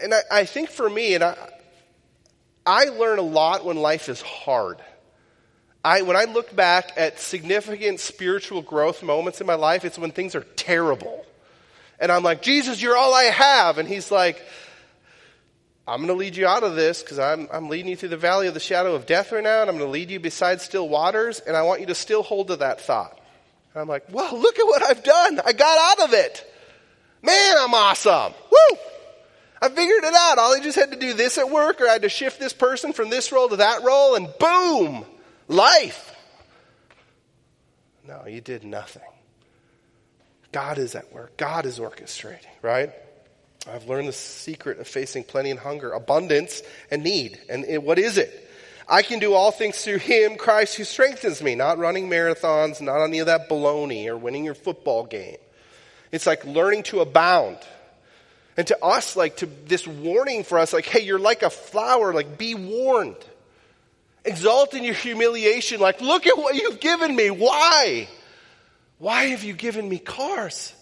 [0.00, 1.36] And I, I think for me, and I,
[2.64, 4.78] I learn a lot when life is hard.
[5.84, 10.10] I, when I look back at significant spiritual growth moments in my life, it's when
[10.10, 11.24] things are terrible.
[11.98, 13.78] And I'm like, Jesus, you're all I have.
[13.78, 14.42] And he's like,
[15.88, 18.16] I'm going to lead you out of this because I'm, I'm leading you through the
[18.16, 20.60] valley of the shadow of death right now, and I'm going to lead you beside
[20.60, 23.18] still waters, and I want you to still hold to that thought.
[23.74, 25.40] And I'm like, well, look at what I've done.
[25.44, 26.46] I got out of it.
[27.22, 28.32] Man, I'm awesome.
[28.50, 28.78] Woo!
[29.62, 30.38] I figured it out.
[30.38, 32.52] All I just had to do this at work, or I had to shift this
[32.52, 35.04] person from this role to that role, and boom,
[35.50, 36.14] life.
[38.06, 39.02] No, you did nothing.
[40.52, 41.36] God is at work.
[41.36, 42.90] God is orchestrating, right?
[43.68, 47.38] I've learned the secret of facing plenty and hunger, abundance and need.
[47.48, 48.48] And it, what is it?
[48.88, 51.54] I can do all things through Him, Christ, who strengthens me.
[51.54, 55.36] Not running marathons, not any of that baloney or winning your football game.
[56.10, 57.58] It's like learning to abound.
[58.56, 62.12] And to us, like to this warning for us, like, hey, you're like a flower,
[62.12, 63.24] like be warned.
[64.24, 67.30] Exalt in your humiliation, like, look at what you've given me.
[67.30, 68.08] Why?
[68.98, 70.74] Why have you given me cars?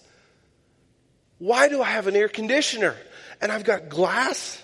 [1.38, 2.96] Why do I have an air conditioner?
[3.40, 4.60] And I've got glass.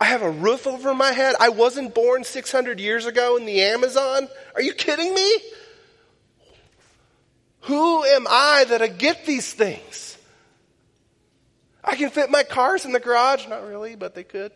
[0.00, 1.34] I have a roof over my head.
[1.38, 4.28] I wasn't born 600 years ago in the Amazon.
[4.54, 5.38] Are you kidding me?
[7.62, 10.16] Who am I that I get these things?
[11.84, 13.46] I can fit my cars in the garage.
[13.48, 14.52] Not really, but they could.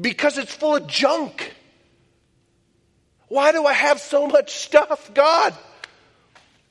[0.00, 1.54] Because it's full of junk.
[3.28, 5.54] Why do I have so much stuff, God?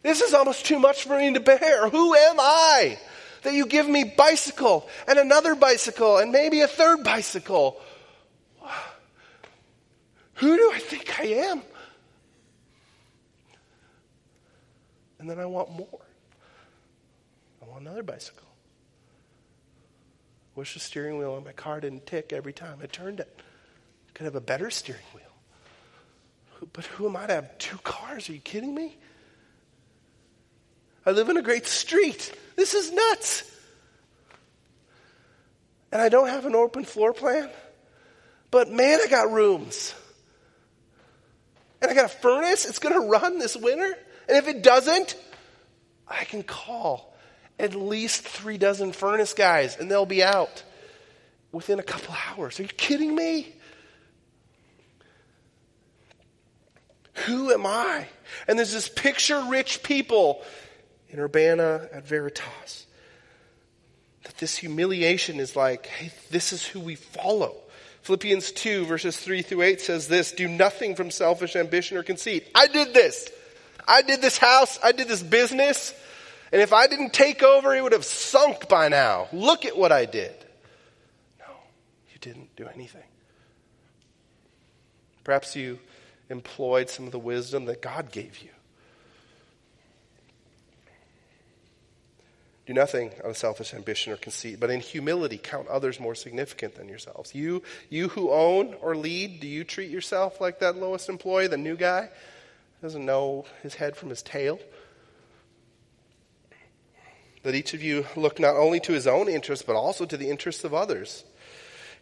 [0.04, 1.90] This is almost too much for me to bear.
[1.90, 2.98] Who am I
[3.44, 7.80] that you give me bicycle and another bicycle and maybe a third bicycle?
[10.36, 11.62] Who do I think I am?
[15.20, 16.02] And then I want more.
[17.62, 18.47] I want another bicycle.
[20.58, 23.42] Wish the steering wheel on my car didn't tick every time I turned it.
[24.16, 25.24] Could have a better steering wheel.
[26.74, 28.28] But who am I to have two cars?
[28.28, 28.98] Are you kidding me?
[31.06, 32.36] I live in a great street.
[32.56, 33.44] This is nuts.
[35.92, 37.52] And I don't have an open floor plan.
[38.50, 39.94] But man, I got rooms.
[41.84, 42.66] And I got a furnace.
[42.66, 43.96] It's going to run this winter.
[44.28, 45.16] And if it doesn't,
[46.08, 47.14] I can call
[47.60, 50.64] at least three dozen furnace guys and they'll be out
[51.52, 52.60] within a couple hours.
[52.60, 53.54] Are you kidding me?
[57.26, 58.06] Who am I?
[58.48, 60.44] And there's this picture rich people
[61.10, 62.86] in Urbana at Veritas.
[64.24, 67.56] That this humiliation is like, hey, this is who we follow.
[68.04, 72.48] Philippians 2, verses 3 through 8 says this Do nothing from selfish ambition or conceit.
[72.54, 73.30] I did this.
[73.88, 74.80] I did this house.
[74.84, 75.94] I did this business.
[76.52, 79.28] And if I didn't take over, it would have sunk by now.
[79.34, 80.34] Look at what I did.
[81.40, 81.54] No,
[82.12, 83.04] you didn't do anything.
[85.24, 85.80] Perhaps you
[86.30, 88.50] employed some of the wisdom that God gave you.
[92.66, 96.76] Do nothing out of selfish ambition or conceit, but in humility count others more significant
[96.76, 97.34] than yourselves.
[97.34, 101.56] You, you who own or lead, do you treat yourself like that lowest employee, the
[101.56, 102.10] new guy?
[102.82, 104.60] Doesn't know his head from his tail?
[107.48, 110.30] That each of you look not only to his own interests, but also to the
[110.30, 111.24] interests of others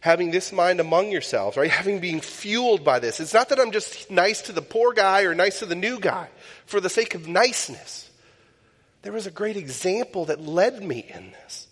[0.00, 1.70] having this mind among yourselves, right?
[1.70, 3.20] Having being fueled by this.
[3.20, 6.00] It's not that I'm just nice to the poor guy or nice to the new
[6.00, 6.28] guy
[6.66, 8.10] for the sake of niceness.
[9.02, 11.68] There was a great example that led me in this,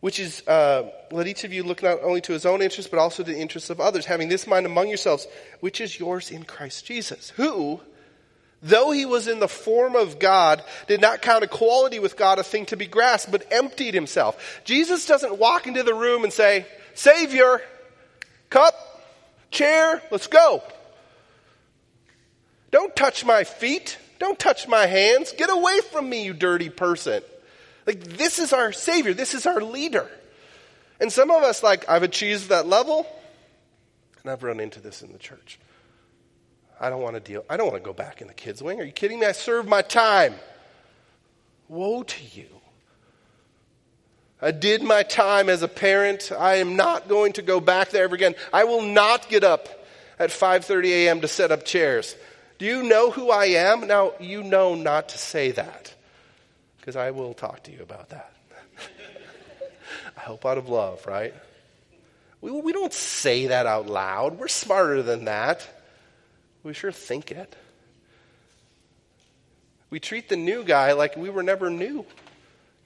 [0.00, 2.98] which is uh, let each of you look not only to his own interests, but
[2.98, 5.26] also to the interests of others, having this mind among yourselves,
[5.60, 7.78] which is yours in Christ Jesus, who,
[8.62, 12.44] though he was in the form of God, did not count equality with God a
[12.44, 14.62] thing to be grasped, but emptied himself.
[14.64, 17.60] Jesus doesn't walk into the room and say, Savior,
[18.50, 18.74] cup,
[19.50, 20.62] chair, let's go.
[22.70, 23.98] Don't touch my feet.
[24.18, 25.32] Don't touch my hands.
[25.32, 27.22] Get away from me, you dirty person.
[27.86, 29.12] Like, this is our Savior.
[29.12, 30.08] This is our leader.
[31.00, 33.06] And some of us, like, I've achieved that level,
[34.22, 35.58] and I've run into this in the church.
[36.80, 37.44] I don't want to deal.
[37.48, 38.80] I don't want to go back in the kids' wing.
[38.80, 39.26] Are you kidding me?
[39.26, 40.34] I served my time.
[41.68, 42.46] Woe to you.
[44.40, 46.32] I did my time as a parent.
[46.36, 48.34] I am not going to go back there ever again.
[48.52, 49.68] I will not get up
[50.18, 51.20] at 5:30 a.m.
[51.20, 52.16] to set up chairs.
[52.58, 53.86] Do you know who I am?
[53.86, 55.94] Now, you know not to say that
[56.78, 58.32] because I will talk to you about that.
[60.16, 61.34] I hope out of love, right?
[62.40, 64.38] We, we don't say that out loud.
[64.38, 65.68] We're smarter than that.
[66.62, 67.56] We sure think it.
[69.90, 72.06] We treat the new guy like we were never new.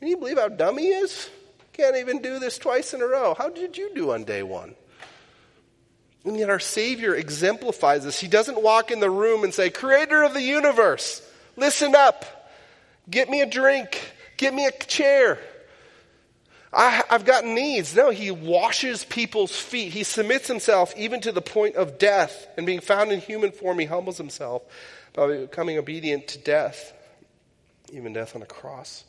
[0.01, 1.31] Can you believe how dumb he is?
[1.73, 3.35] Can't even do this twice in a row.
[3.37, 4.75] How did you do on day one?
[6.25, 8.19] And yet our Savior exemplifies this.
[8.19, 11.23] He doesn't walk in the room and say, Creator of the universe,
[11.57, 12.51] listen up.
[13.09, 14.12] Get me a drink.
[14.37, 15.39] Get me a chair.
[16.72, 17.94] I, have got needs.
[17.94, 19.92] No, he washes people's feet.
[19.92, 22.46] He submits himself even to the point of death.
[22.57, 24.62] And being found in human form, he humbles himself
[25.14, 26.92] by becoming obedient to death,
[27.92, 29.05] even death on a cross.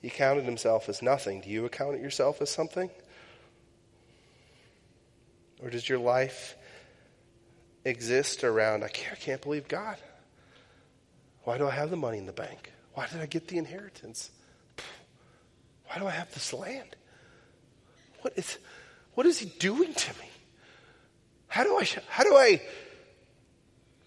[0.00, 1.42] He counted himself as nothing.
[1.42, 2.90] Do you account yourself as something?
[5.62, 6.56] Or does your life
[7.84, 9.96] exist around, I can't, I can't believe God?
[11.44, 12.72] Why do I have the money in the bank?
[12.94, 14.30] Why did I get the inheritance?
[15.86, 16.96] Why do I have this land?
[18.20, 18.58] What is,
[19.14, 20.28] what is he doing to me?
[21.48, 22.62] How do I, how do I,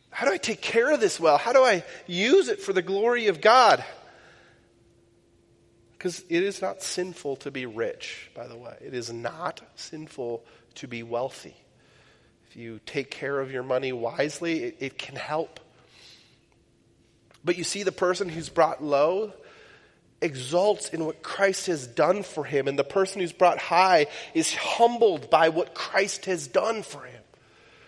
[0.09, 1.37] how do I take care of this well?
[1.37, 3.83] How do I use it for the glory of God?
[5.97, 8.75] Because it is not sinful to be rich, by the way.
[8.81, 10.43] It is not sinful
[10.75, 11.55] to be wealthy.
[12.49, 15.59] If you take care of your money wisely, it, it can help.
[17.45, 19.31] But you see, the person who's brought low
[20.19, 24.55] exalts in what Christ has done for him, and the person who's brought high is
[24.55, 27.21] humbled by what Christ has done for him.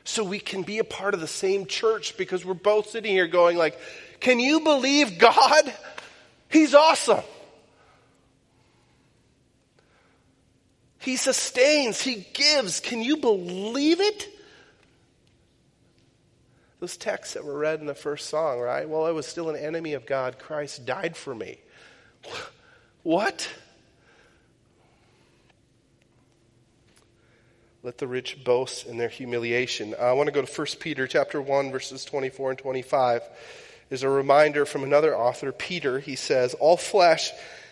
[0.04, 3.28] So we can be a part of the same church because we're both sitting here
[3.28, 3.78] going like,
[4.20, 5.74] can you believe God?
[6.50, 7.24] He's awesome.
[11.00, 12.80] He sustains, He gives.
[12.80, 14.37] Can you believe it?
[16.80, 18.88] Those texts that were read in the first song, right?
[18.88, 20.38] Well, I was still an enemy of God.
[20.38, 21.60] Christ died for me.
[23.04, 23.48] What?
[27.84, 29.96] Let the rich boast in their humiliation.
[29.98, 33.22] I want to go to 1 Peter chapter 1 verses 24 and 25.
[33.90, 36.00] Is a reminder from another author, Peter.
[36.00, 37.32] He says, "All flesh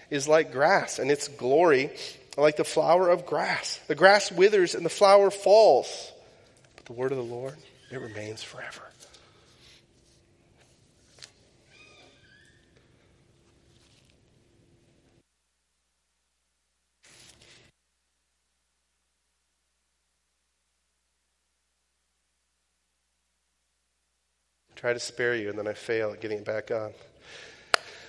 [0.10, 1.92] is like grass, and its glory
[2.38, 3.82] like the flower of grass.
[3.88, 6.14] The grass withers and the flower falls,
[6.78, 7.58] but the word of the Lord,
[7.92, 8.84] it remains forever."
[24.86, 26.94] Try to spare you, and then I fail at getting it back on.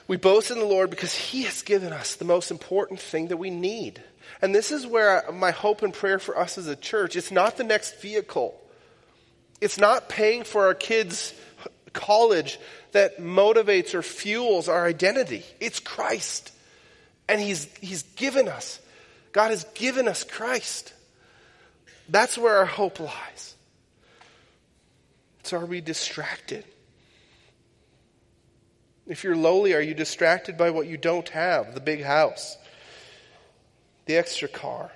[0.09, 3.39] We boast in the Lord because He has given us the most important thing that
[3.39, 4.03] we need.
[4.43, 7.57] And this is where my hope and prayer for us as a church it's not
[7.57, 8.61] the next vehicle,
[9.59, 11.33] it's not paying for our kids'
[11.95, 12.59] college
[12.93, 15.45] that motivates or fuels our identity.
[15.59, 16.53] It's Christ.
[17.27, 18.81] And He's, he's given us,
[19.33, 20.93] God has given us Christ.
[22.11, 23.56] That's where our hope lies.
[25.47, 26.65] So, are we distracted?
[29.07, 31.73] If you're lowly, are you distracted by what you don't have?
[31.73, 32.59] The big house,
[34.07, 34.91] the extra car,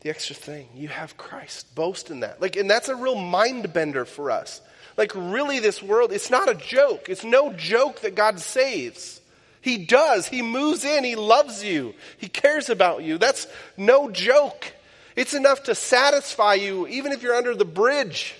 [0.00, 0.66] the extra thing.
[0.74, 1.72] You have Christ.
[1.76, 2.42] Boast in that.
[2.42, 4.60] Like, and that's a real mind bender for us.
[4.96, 7.08] Like, really, this world, it's not a joke.
[7.08, 9.20] It's no joke that God saves.
[9.60, 10.26] He does.
[10.26, 11.04] He moves in.
[11.04, 11.94] He loves you.
[12.18, 13.18] He cares about you.
[13.18, 13.46] That's
[13.76, 14.72] no joke.
[15.14, 18.34] It's enough to satisfy you, even if you're under the bridge.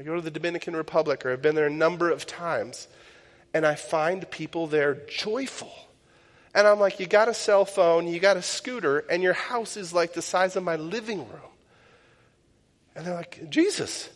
[0.00, 2.88] I go to the Dominican Republic, or I've been there a number of times,
[3.52, 5.70] and I find people there joyful.
[6.54, 9.76] And I'm like, you got a cell phone, you got a scooter, and your house
[9.76, 11.52] is like the size of my living room.
[12.96, 14.08] And they're like, Jesus,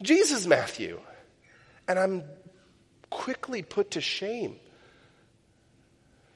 [0.00, 1.00] Jesus, Matthew.
[1.88, 2.22] And I'm
[3.10, 4.54] quickly put to shame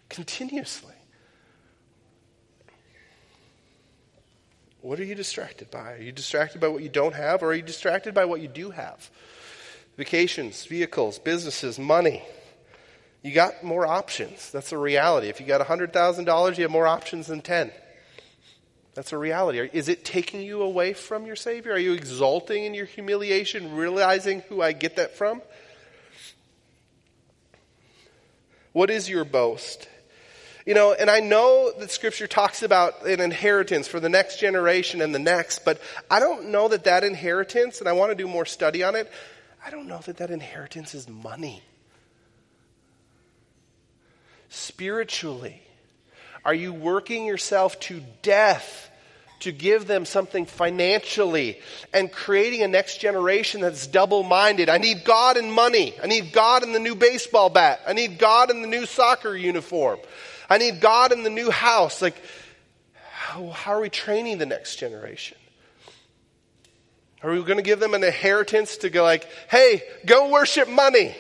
[0.09, 0.92] continuously.
[4.83, 5.93] What are you distracted by?
[5.93, 8.49] Are you distracted by what you don't have, or are you distracted by what you
[8.49, 9.11] do have?
[9.97, 12.23] Vacations, vehicles, businesses, money.
[13.23, 14.51] You got more options.
[14.51, 15.29] That's a reality.
[15.29, 17.71] If you got $100,000, you have more options than 10.
[18.95, 19.71] That's a reality.
[19.73, 21.73] Is it taking you away from your Savior?
[21.73, 25.41] Are you exulting in your humiliation, realizing who I get that from?
[28.73, 29.89] What is your boast?
[30.65, 35.01] You know, and I know that Scripture talks about an inheritance for the next generation
[35.01, 38.29] and the next, but I don't know that that inheritance, and I want to do
[38.29, 39.11] more study on it,
[39.65, 41.63] I don't know that that inheritance is money.
[44.51, 45.63] Spiritually,
[46.45, 48.91] are you working yourself to death
[49.41, 51.59] to give them something financially
[51.93, 54.69] and creating a next generation that's double minded?
[54.69, 55.95] I need God and money.
[56.03, 57.81] I need God and the new baseball bat.
[57.87, 59.99] I need God and the new soccer uniform.
[60.53, 62.03] I need God in the new house.
[62.03, 62.15] Like,
[63.11, 65.39] how, are we training the next generation?
[67.23, 71.15] Are we going to give them an inheritance to go like, hey, go worship money.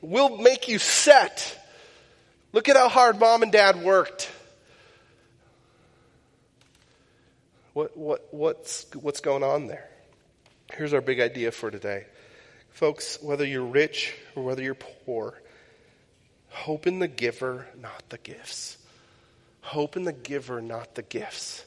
[0.00, 1.56] We'll make you set.
[2.52, 4.28] Look at how hard mom and dad worked.
[7.74, 9.88] What, what, what's, what's going on there?
[10.72, 12.06] Here's our big idea for today.
[12.70, 15.40] Folks, whether you're rich or whether you're poor,
[16.54, 18.78] hope in the giver, not the gifts.
[19.60, 21.64] Hope in the giver, not the gifts.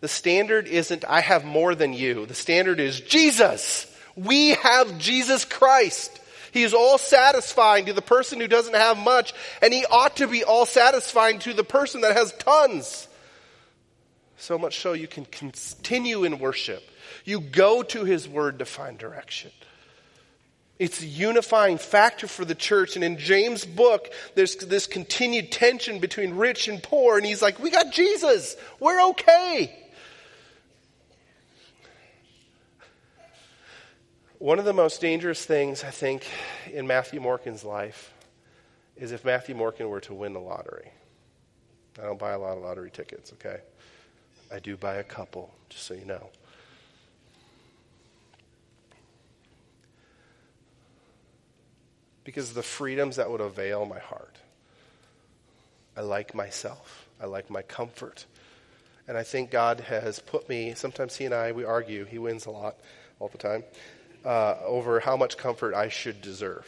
[0.00, 2.26] The standard isn't, I have more than you.
[2.26, 3.86] The standard is Jesus.
[4.16, 6.18] We have Jesus Christ.
[6.52, 10.26] He is all satisfying to the person who doesn't have much, and he ought to
[10.26, 13.08] be all satisfying to the person that has tons.
[14.36, 16.82] So much so you can continue in worship.
[17.24, 19.52] You go to his word to find direction.
[20.82, 22.96] It's a unifying factor for the church.
[22.96, 27.16] And in James' book, there's this continued tension between rich and poor.
[27.16, 28.56] And he's like, We got Jesus.
[28.80, 29.78] We're okay.
[34.40, 36.26] One of the most dangerous things, I think,
[36.72, 38.12] in Matthew Morken's life
[38.96, 40.90] is if Matthew Morken were to win the lottery.
[41.96, 43.60] I don't buy a lot of lottery tickets, okay?
[44.52, 46.30] I do buy a couple, just so you know.
[52.24, 54.36] Because the freedoms that would avail my heart.
[55.96, 58.26] I like myself, I like my comfort.
[59.08, 62.46] And I think God has put me, sometimes He and I, we argue, He wins
[62.46, 62.76] a lot
[63.18, 63.64] all the time
[64.24, 66.66] uh, over how much comfort I should deserve.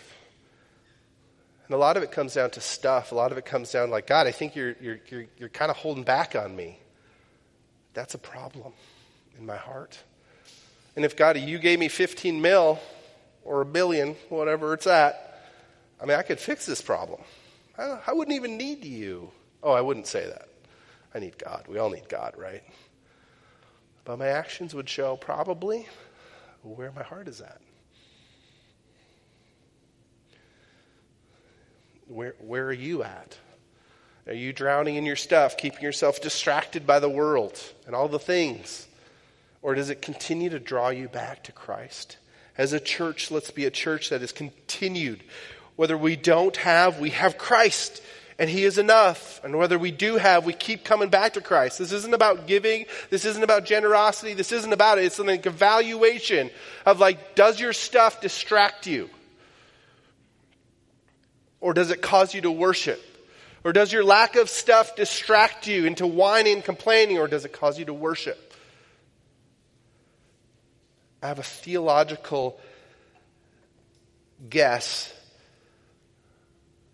[1.67, 3.13] And a lot of it comes down to stuff.
[3.13, 5.71] A lot of it comes down like, God, I think you're, you're, you're, you're kind
[5.71, 6.79] of holding back on me.
[7.95, 8.73] That's a problem
[9.39, 9.99] in my heart.
[10.97, 12.79] And if God, you gave me 15 mil,
[13.45, 15.24] or a billion, whatever it's at,
[16.05, 17.23] I mean, I could fix this problem.
[17.79, 19.31] I, I wouldn't even need you.
[19.63, 20.49] Oh, I wouldn't say that.
[21.15, 21.65] I need God.
[21.67, 22.63] We all need God, right?
[24.05, 25.89] But my actions would show probably
[26.63, 27.59] where my heart is at.
[32.07, 33.39] Where, where are you at?
[34.27, 38.19] Are you drowning in your stuff, keeping yourself distracted by the world and all the
[38.19, 38.87] things?
[39.63, 42.19] Or does it continue to draw you back to Christ?
[42.59, 45.25] As a church, let's be a church that is continued.
[45.77, 48.01] Whether we don't have, we have Christ
[48.39, 49.43] and He is enough.
[49.45, 51.79] And whether we do have, we keep coming back to Christ.
[51.79, 52.87] This isn't about giving.
[53.11, 54.35] This isn't about generosity.
[54.35, 55.05] This isn't about it.
[55.05, 56.51] It's an evaluation
[56.85, 59.09] of like, does your stuff distract you?
[61.61, 63.03] Or does it cause you to worship?
[63.63, 67.19] Or does your lack of stuff distract you into whining and complaining?
[67.19, 68.53] Or does it cause you to worship?
[71.23, 72.61] I have a theological
[74.51, 75.11] guess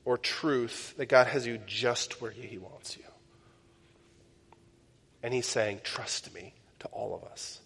[0.05, 3.05] or truth that God has you just where He wants you.
[5.23, 7.61] And He's saying, Trust me to all of us.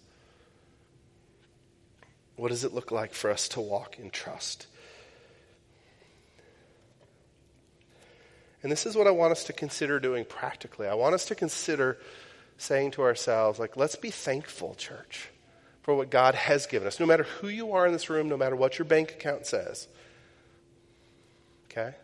[2.37, 4.67] What does it look like for us to walk in trust?
[8.63, 10.89] And this is what I want us to consider doing practically.
[10.89, 11.99] I want us to consider
[12.57, 15.29] saying to ourselves, like, let's be thankful, church,
[15.83, 16.99] for what God has given us.
[16.99, 19.87] No matter who you are in this room, no matter what your bank account says.
[21.67, 21.95] Okay?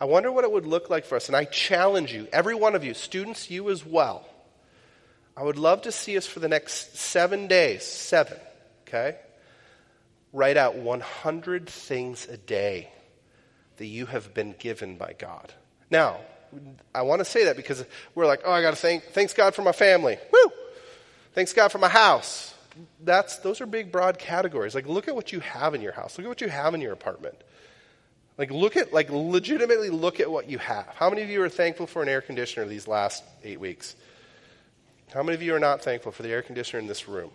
[0.00, 1.28] I wonder what it would look like for us.
[1.28, 4.26] And I challenge you, every one of you, students, you as well.
[5.36, 8.38] I would love to see us for the next seven days, seven,
[8.86, 9.16] okay?
[10.32, 12.90] Write out 100 things a day
[13.76, 15.52] that you have been given by God.
[15.90, 16.18] Now,
[16.94, 17.84] I want to say that because
[18.14, 20.18] we're like, oh, I got to thank, thanks God for my family.
[20.32, 20.52] Woo!
[21.34, 22.54] Thanks God for my house.
[23.02, 24.74] That's, those are big, broad categories.
[24.74, 26.16] Like, look at what you have in your house.
[26.16, 27.36] Look at what you have in your apartment.
[28.38, 30.86] Like, look at, like, legitimately look at what you have.
[30.94, 33.96] How many of you are thankful for an air conditioner these last eight weeks?
[35.14, 37.30] How many of you are not thankful for the air conditioner in this room?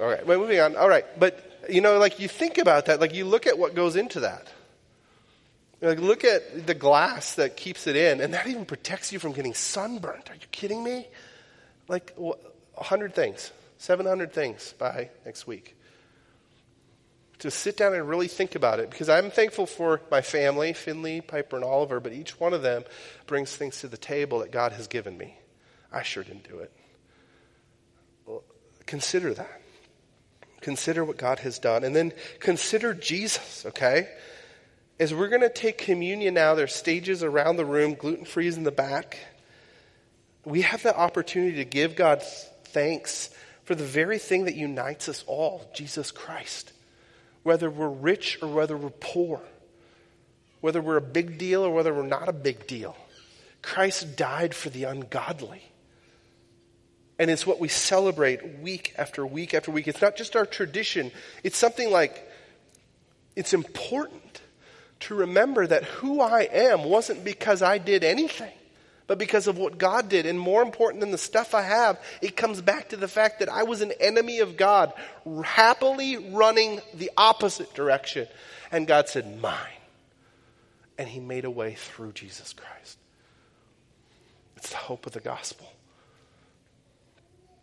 [0.00, 0.74] All right, well, moving on.
[0.76, 3.76] All right, but, you know, like, you think about that, like, you look at what
[3.76, 4.48] goes into that.
[5.80, 9.32] Like, look at the glass that keeps it in, and that even protects you from
[9.32, 10.28] getting sunburnt.
[10.28, 11.06] Are you kidding me?
[11.86, 15.76] Like, 100 things, 700 things by next week
[17.40, 21.20] to sit down and really think about it because I'm thankful for my family, Finley,
[21.20, 22.84] Piper, and Oliver, but each one of them
[23.26, 25.36] brings things to the table that God has given me.
[25.90, 26.72] I sure didn't do it.
[28.26, 28.44] Well,
[28.86, 29.60] consider that.
[30.60, 31.82] Consider what God has done.
[31.82, 34.08] And then consider Jesus, okay?
[34.98, 38.58] As we're going to take communion now, there's stages around the room, gluten free is
[38.58, 39.18] in the back.
[40.44, 43.30] We have the opportunity to give God thanks
[43.64, 46.74] for the very thing that unites us all Jesus Christ
[47.42, 49.40] whether we're rich or whether we're poor,
[50.60, 52.96] whether we're a big deal or whether we're not a big deal.
[53.62, 55.62] Christ died for the ungodly.
[57.18, 59.88] And it's what we celebrate week after week after week.
[59.88, 61.12] It's not just our tradition,
[61.44, 62.26] it's something like
[63.36, 64.40] it's important
[65.00, 68.52] to remember that who I am wasn't because I did anything
[69.10, 70.24] but because of what God did.
[70.24, 73.48] And more important than the stuff I have, it comes back to the fact that
[73.48, 74.92] I was an enemy of God,
[75.42, 78.28] happily running the opposite direction.
[78.70, 79.56] And God said, Mine.
[80.96, 82.98] And He made a way through Jesus Christ.
[84.56, 85.66] It's the hope of the gospel.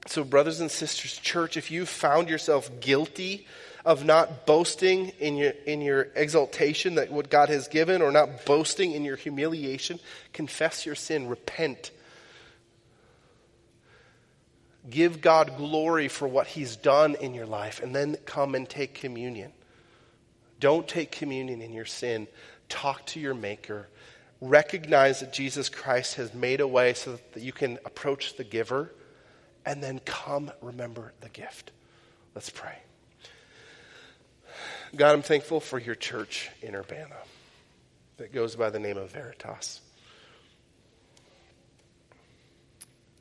[0.06, 3.48] So, brothers and sisters, church, if you found yourself guilty
[3.86, 8.46] of not boasting in your, in your exaltation that what God has given or not
[8.46, 10.00] boasting in your humiliation,
[10.34, 11.92] confess your sin, repent.
[14.90, 18.94] Give God glory for what He's done in your life, and then come and take
[18.94, 19.52] communion.
[20.60, 22.28] Don't take communion in your sin.
[22.70, 23.88] Talk to your Maker.
[24.40, 28.94] Recognize that Jesus Christ has made a way so that you can approach the giver,
[29.66, 31.72] and then come remember the gift.
[32.34, 32.78] Let's pray.
[34.96, 37.18] God, I'm thankful for your church in Urbana
[38.18, 39.82] that goes by the name of Veritas.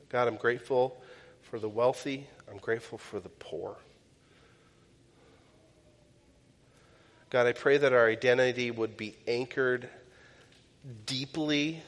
[0.09, 0.97] God, I'm grateful
[1.43, 2.27] for the wealthy.
[2.49, 3.75] I'm grateful for the poor.
[7.29, 9.89] God, I pray that our identity would be anchored
[11.05, 11.83] deeply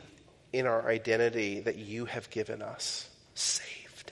[0.51, 4.11] in our identity that you have given us, saved.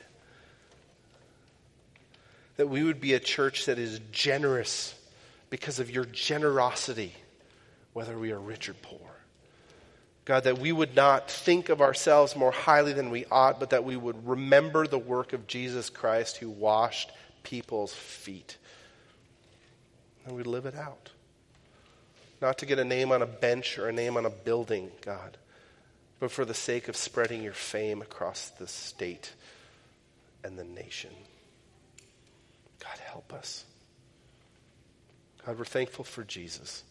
[2.55, 4.96] That we would be a church that is generous
[5.49, 7.13] because of your generosity,
[7.93, 8.99] whether we are rich or poor.
[10.25, 13.85] God, that we would not think of ourselves more highly than we ought, but that
[13.85, 17.11] we would remember the work of Jesus Christ who washed
[17.43, 18.57] people's feet.
[20.25, 21.11] and we live it out.
[22.41, 25.37] Not to get a name on a bench or a name on a building, God,
[26.19, 29.31] but for the sake of spreading your fame across the state
[30.43, 31.11] and the nation.
[32.79, 33.63] God, help us.
[35.47, 36.83] God, we're thankful for Jesus.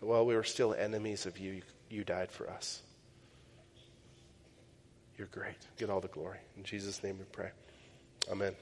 [0.00, 2.82] While we were still enemies of you, you died for us.
[5.16, 5.56] You're great.
[5.78, 6.36] Get all the glory.
[6.58, 7.48] In Jesus' name we pray.
[8.30, 8.54] Amen.